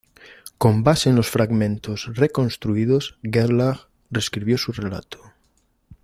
Con 0.57 0.81
base 0.83 1.11
en 1.11 1.15
los 1.15 1.29
fragmentos 1.29 2.09
reconstruidos 2.15 3.19
Gerlach 3.21 3.85
reescribió 4.09 4.57
su 4.57 4.71
relato. 4.71 5.19